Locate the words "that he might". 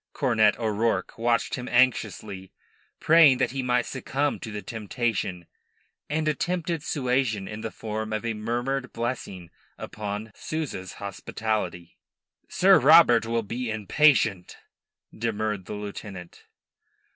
3.37-3.85